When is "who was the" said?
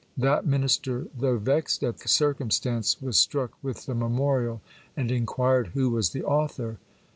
5.75-6.23